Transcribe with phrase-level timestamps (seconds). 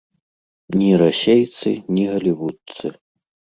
[0.79, 1.69] Ні расейцы,
[1.99, 2.85] ні галівудцы.